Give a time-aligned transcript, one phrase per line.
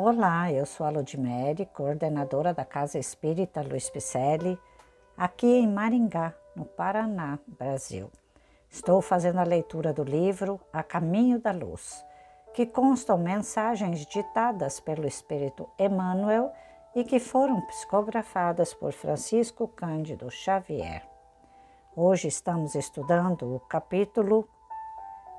[0.00, 4.56] Olá, eu sou a Ludmere, coordenadora da Casa Espírita Luiz Picelli,
[5.16, 8.08] aqui em Maringá, no Paraná, Brasil.
[8.70, 12.04] Estou fazendo a leitura do livro A Caminho da Luz,
[12.54, 16.52] que constam mensagens ditadas pelo Espírito Emmanuel
[16.94, 21.02] e que foram psicografadas por Francisco Cândido Xavier.
[21.96, 24.48] Hoje estamos estudando o capítulo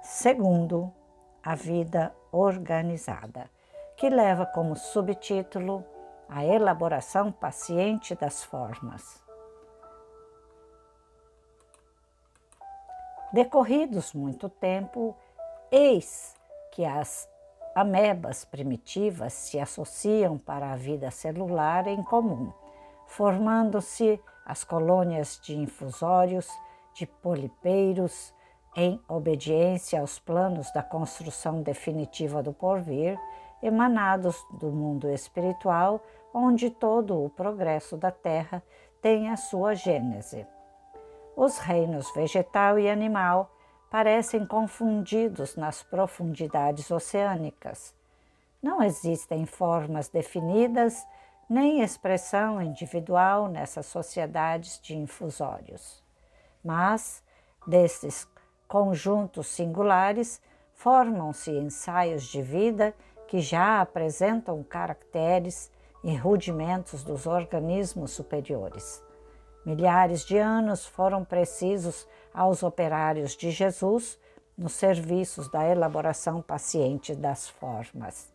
[0.00, 0.90] segundo,
[1.42, 3.54] A Vida Organizada
[3.96, 5.84] que leva como subtítulo
[6.28, 9.22] A Elaboração Paciente das Formas.
[13.32, 15.16] Decorridos muito tempo,
[15.70, 16.34] eis
[16.72, 17.28] que as
[17.74, 22.52] amebas primitivas se associam para a vida celular em comum,
[23.06, 26.48] formando-se as colônias de infusórios,
[26.94, 28.34] de polipeiros,
[28.76, 33.18] em obediência aos planos da construção definitiva do porvir,
[33.66, 36.00] emanados do mundo espiritual,
[36.32, 38.62] onde todo o progresso da Terra
[39.02, 40.46] tem a sua gênese.
[41.36, 43.50] Os reinos vegetal e animal
[43.90, 47.94] parecem confundidos nas profundidades oceânicas.
[48.62, 51.06] Não existem formas definidas
[51.48, 56.02] nem expressão individual nessas sociedades de infusórios.
[56.64, 57.22] Mas,
[57.66, 58.26] desses
[58.66, 60.40] conjuntos singulares,
[60.74, 62.94] formam-se ensaios de vida
[63.26, 65.70] que já apresentam caracteres
[66.02, 69.02] e rudimentos dos organismos superiores.
[69.64, 74.18] Milhares de anos foram precisos aos operários de Jesus
[74.56, 78.32] nos serviços da elaboração paciente das formas.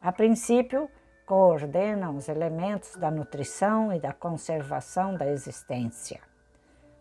[0.00, 0.88] A princípio,
[1.26, 6.20] coordenam os elementos da nutrição e da conservação da existência.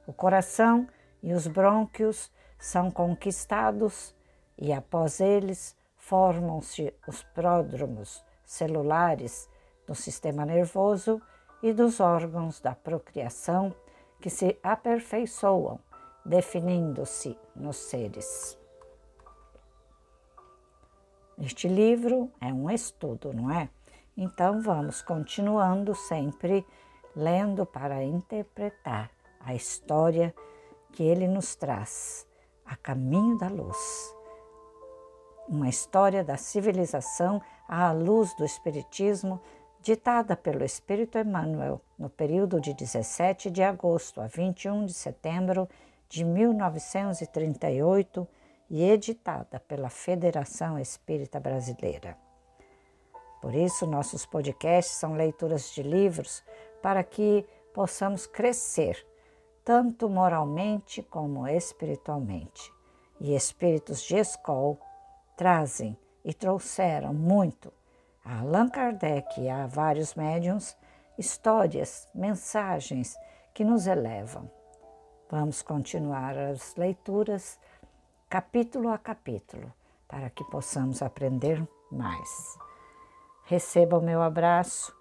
[0.07, 0.87] O coração
[1.21, 4.15] e os brônquios são conquistados
[4.57, 9.49] e, após eles, formam-se os pródromos celulares
[9.87, 11.21] do sistema nervoso
[11.61, 13.73] e dos órgãos da procriação
[14.19, 15.79] que se aperfeiçoam,
[16.25, 18.57] definindo-se nos seres.
[21.39, 23.69] Este livro é um estudo, não é?
[24.15, 26.65] Então vamos continuando sempre
[27.15, 29.09] lendo para interpretar
[29.39, 30.35] a história
[30.91, 32.27] que ele nos traz,
[32.65, 34.13] a caminho da luz
[35.47, 39.41] uma história da civilização à luz do Espiritismo,
[39.81, 45.67] ditada pelo Espírito Emmanuel no período de 17 de agosto a 21 de setembro
[46.07, 48.27] de 1938
[48.69, 52.17] e editada pela Federação Espírita Brasileira.
[53.41, 56.41] Por isso, nossos podcasts são leituras de livros
[56.81, 59.05] para que possamos crescer,
[59.65, 62.71] tanto moralmente como espiritualmente.
[63.19, 64.77] E espíritos de escola
[65.35, 67.71] trazem e trouxeram muito
[68.23, 70.77] a Allan Kardec e a vários médiums
[71.17, 73.15] histórias, mensagens
[73.53, 74.49] que nos elevam.
[75.29, 77.59] Vamos continuar as leituras
[78.29, 79.71] capítulo a capítulo
[80.07, 81.61] para que possamos aprender
[81.91, 82.57] mais.
[83.45, 84.95] Receba o meu abraço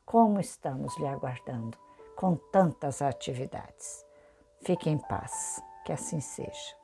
[0.04, 1.78] como estamos lhe aguardando
[2.14, 4.06] com tantas atividades.
[4.62, 6.76] Fique em paz, que assim seja.